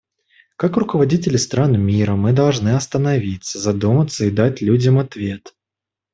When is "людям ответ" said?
4.59-5.53